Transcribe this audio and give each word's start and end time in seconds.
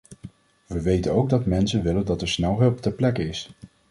We 0.67 0.81
weten 0.81 1.11
ook 1.13 1.29
dat 1.29 1.45
mensen 1.45 1.83
willen 1.83 2.05
dat 2.05 2.21
er 2.21 2.29
snel 2.29 2.59
hulp 2.59 2.81
ter 2.81 2.91
plekke 2.91 3.27
is. 3.27 3.49